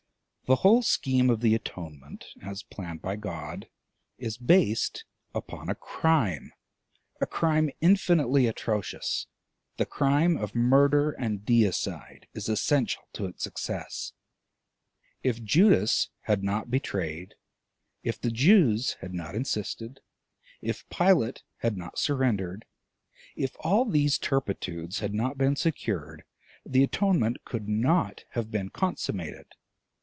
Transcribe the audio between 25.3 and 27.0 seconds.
been secured, the